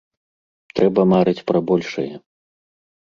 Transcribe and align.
Трэба 0.79 1.05
марыць 1.13 1.45
пра 1.51 1.59
большае. 1.73 2.11